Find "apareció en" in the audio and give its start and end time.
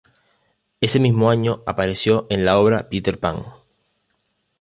1.67-2.43